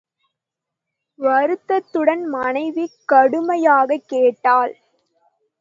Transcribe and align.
வருத்தத்துடன் 1.19 2.23
மனைவி 2.27 2.85
கடுமையாகக் 3.05 4.07
கேட்டாள். 4.07 4.73